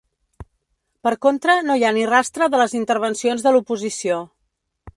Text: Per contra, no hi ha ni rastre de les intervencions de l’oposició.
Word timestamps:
Per 1.07 1.11
contra, 1.25 1.57
no 1.67 1.75
hi 1.81 1.85
ha 1.85 1.91
ni 1.97 2.07
rastre 2.11 2.49
de 2.55 2.63
les 2.63 2.73
intervencions 2.79 3.47
de 3.49 3.53
l’oposició. 3.57 4.19